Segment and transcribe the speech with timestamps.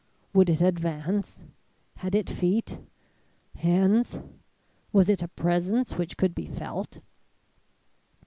[0.33, 1.43] Would it advance?
[1.97, 2.79] Had it feet
[3.57, 4.19] hands?
[4.91, 7.01] Was it a presence which could be felt?